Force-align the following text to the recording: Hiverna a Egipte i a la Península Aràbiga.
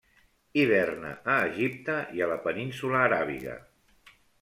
Hiverna 0.61 1.11
a 1.35 1.37
Egipte 1.51 2.01
i 2.21 2.27
a 2.27 2.33
la 2.35 2.41
Península 2.49 3.07
Aràbiga. 3.07 3.65